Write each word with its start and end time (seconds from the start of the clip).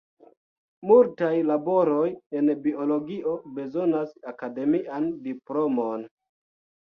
Multaj 0.91 1.33
laboroj 1.49 2.07
en 2.39 2.47
biologio 2.63 3.35
bezonas 3.59 4.15
akademian 4.31 5.05
diplomon. 5.27 6.09